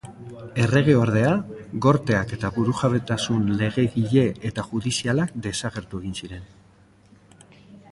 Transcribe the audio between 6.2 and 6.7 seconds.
ziren.